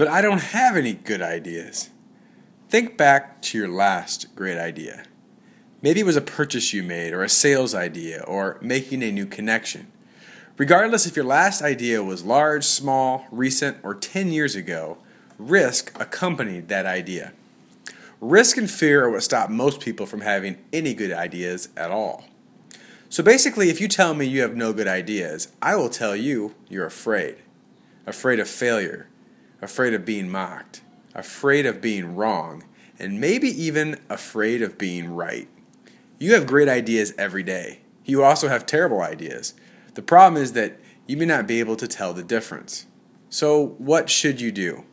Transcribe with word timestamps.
But 0.00 0.08
I 0.08 0.22
don't 0.22 0.40
have 0.40 0.78
any 0.78 0.94
good 0.94 1.20
ideas. 1.20 1.90
Think 2.70 2.96
back 2.96 3.42
to 3.42 3.58
your 3.58 3.68
last 3.68 4.34
great 4.34 4.56
idea. 4.56 5.04
Maybe 5.82 6.00
it 6.00 6.06
was 6.06 6.16
a 6.16 6.22
purchase 6.22 6.72
you 6.72 6.82
made, 6.82 7.12
or 7.12 7.22
a 7.22 7.28
sales 7.28 7.74
idea, 7.74 8.24
or 8.26 8.56
making 8.62 9.02
a 9.02 9.12
new 9.12 9.26
connection. 9.26 9.92
Regardless 10.56 11.04
if 11.04 11.16
your 11.16 11.26
last 11.26 11.60
idea 11.60 12.02
was 12.02 12.24
large, 12.24 12.64
small, 12.64 13.26
recent, 13.30 13.76
or 13.82 13.94
10 13.94 14.32
years 14.32 14.56
ago, 14.56 14.96
risk 15.38 15.94
accompanied 16.00 16.68
that 16.68 16.86
idea. 16.86 17.34
Risk 18.22 18.56
and 18.56 18.70
fear 18.70 19.04
are 19.04 19.10
what 19.10 19.22
stop 19.22 19.50
most 19.50 19.80
people 19.80 20.06
from 20.06 20.22
having 20.22 20.56
any 20.72 20.94
good 20.94 21.12
ideas 21.12 21.68
at 21.76 21.90
all. 21.90 22.24
So 23.10 23.22
basically, 23.22 23.68
if 23.68 23.82
you 23.82 23.86
tell 23.86 24.14
me 24.14 24.24
you 24.24 24.40
have 24.40 24.56
no 24.56 24.72
good 24.72 24.88
ideas, 24.88 25.48
I 25.60 25.76
will 25.76 25.90
tell 25.90 26.16
you 26.16 26.54
you're 26.70 26.86
afraid. 26.86 27.36
Afraid 28.06 28.40
of 28.40 28.48
failure, 28.48 29.06
afraid 29.62 29.94
of 29.94 30.04
being 30.04 30.30
mocked, 30.30 30.82
afraid 31.14 31.66
of 31.66 31.80
being 31.80 32.14
wrong, 32.16 32.64
and 32.98 33.20
maybe 33.20 33.48
even 33.48 33.98
afraid 34.08 34.62
of 34.62 34.78
being 34.78 35.08
right. 35.14 35.48
You 36.18 36.34
have 36.34 36.46
great 36.46 36.68
ideas 36.68 37.14
every 37.16 37.42
day. 37.42 37.80
You 38.04 38.22
also 38.22 38.48
have 38.48 38.66
terrible 38.66 39.00
ideas. 39.00 39.54
The 39.94 40.02
problem 40.02 40.42
is 40.42 40.52
that 40.52 40.78
you 41.06 41.16
may 41.16 41.24
not 41.24 41.46
be 41.46 41.60
able 41.60 41.76
to 41.76 41.88
tell 41.88 42.12
the 42.12 42.22
difference. 42.22 42.86
So, 43.28 43.74
what 43.78 44.10
should 44.10 44.40
you 44.40 44.52
do? 44.52 44.84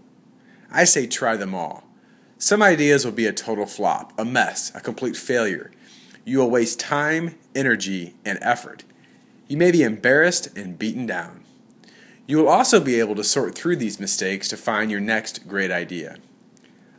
I 0.72 0.84
say 0.84 1.08
try 1.08 1.36
them 1.36 1.54
all. 1.54 1.84
Some 2.38 2.62
ideas 2.62 3.04
will 3.04 3.14
be 3.14 3.26
a 3.26 3.34
total 3.34 3.66
flop, 3.66 4.14
a 4.18 4.23
mess, 4.23 4.72
a 4.76 4.80
complete 4.80 5.18
failure. 5.18 5.72
You 6.23 6.40
will 6.40 6.50
waste 6.50 6.80
time, 6.80 7.36
energy, 7.56 8.16
and 8.23 8.38
effort. 8.42 8.84
You 9.48 9.58
may 9.58 9.72
be 9.72 9.81
embarrassed 9.81 10.56
and 10.58 10.78
beaten 10.78 11.06
down. 11.06 11.44
You 12.27 12.38
will 12.38 12.49
also 12.49 12.81
be 12.81 12.99
able 12.99 13.16
to 13.16 13.23
sort 13.23 13.55
through 13.55 13.77
these 13.77 14.02
mistakes 14.02 14.49
to 14.49 14.58
find 14.58 14.91
your 14.91 14.99
next 14.99 15.48
great 15.48 15.72
idea. 15.72 16.17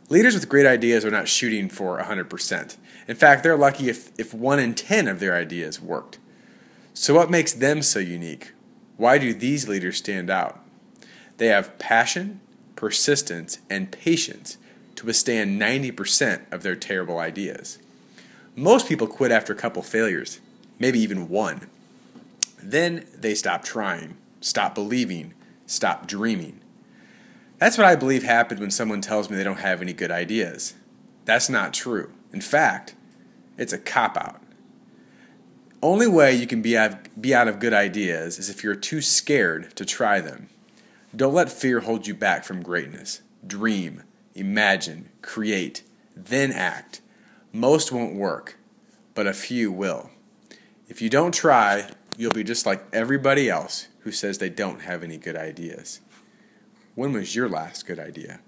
Leaders 0.09 0.33
with 0.33 0.49
great 0.49 0.65
ideas 0.65 1.05
are 1.05 1.11
not 1.11 1.27
shooting 1.27 1.69
for 1.69 1.99
100%. 1.99 2.77
In 3.07 3.15
fact, 3.15 3.43
they're 3.43 3.55
lucky 3.55 3.89
if, 3.89 4.11
if 4.17 4.33
1 4.33 4.57
in 4.59 4.73
10 4.73 5.07
of 5.07 5.19
their 5.19 5.35
ideas 5.35 5.79
worked. 5.79 6.17
So, 6.95 7.13
what 7.13 7.29
makes 7.29 7.53
them 7.53 7.83
so 7.83 7.99
unique? 7.99 8.53
Why 8.97 9.19
do 9.19 9.33
these 9.33 9.69
leaders 9.69 9.97
stand 9.97 10.31
out? 10.31 10.59
They 11.37 11.47
have 11.47 11.77
passion, 11.77 12.41
persistence, 12.75 13.59
and 13.69 13.91
patience 13.91 14.57
to 14.95 15.05
withstand 15.05 15.61
90% 15.61 16.51
of 16.51 16.63
their 16.63 16.75
terrible 16.75 17.19
ideas. 17.19 17.77
Most 18.55 18.89
people 18.89 19.07
quit 19.07 19.31
after 19.31 19.53
a 19.53 19.55
couple 19.55 19.83
failures, 19.83 20.39
maybe 20.79 20.99
even 20.99 21.29
one. 21.29 21.69
Then 22.61 23.05
they 23.15 23.35
stop 23.35 23.63
trying, 23.63 24.17
stop 24.39 24.75
believing, 24.75 25.33
stop 25.65 26.07
dreaming. 26.07 26.61
That's 27.57 27.77
what 27.77 27.87
I 27.87 27.95
believe 27.95 28.23
happened 28.23 28.59
when 28.59 28.71
someone 28.71 29.01
tells 29.01 29.29
me 29.29 29.35
they 29.35 29.43
don't 29.43 29.59
have 29.59 29.81
any 29.81 29.93
good 29.93 30.11
ideas. 30.11 30.75
That's 31.25 31.49
not 31.49 31.73
true. 31.73 32.13
In 32.31 32.41
fact, 32.41 32.95
it's 33.57 33.73
a 33.73 33.77
cop 33.77 34.17
out. 34.17 34.41
Only 35.81 36.07
way 36.07 36.33
you 36.33 36.47
can 36.47 36.61
be 36.61 36.77
out, 36.77 37.21
be 37.21 37.33
out 37.33 37.47
of 37.47 37.59
good 37.59 37.73
ideas 37.73 38.37
is 38.37 38.49
if 38.49 38.63
you're 38.63 38.75
too 38.75 39.01
scared 39.01 39.75
to 39.75 39.85
try 39.85 40.21
them. 40.21 40.49
Don't 41.15 41.33
let 41.33 41.51
fear 41.51 41.81
hold 41.81 42.07
you 42.07 42.13
back 42.13 42.43
from 42.43 42.61
greatness. 42.61 43.21
Dream, 43.45 44.03
imagine, 44.35 45.09
create, 45.21 45.83
then 46.15 46.51
act. 46.51 47.01
Most 47.51 47.91
won't 47.91 48.15
work, 48.15 48.57
but 49.13 49.27
a 49.27 49.33
few 49.33 49.71
will. 49.71 50.11
If 50.87 51.01
you 51.01 51.09
don't 51.09 51.33
try, 51.33 51.89
you'll 52.19 52.33
be 52.33 52.43
just 52.43 52.65
like 52.65 52.83
everybody 52.91 53.49
else 53.49 53.87
who 54.01 54.11
says 54.11 54.37
they 54.37 54.49
don't 54.49 54.81
have 54.81 55.03
any 55.03 55.15
good 55.15 55.37
ideas. 55.37 56.01
When 56.93 57.13
was 57.13 57.33
your 57.33 57.47
last 57.47 57.87
good 57.87 57.97
idea? 57.97 58.41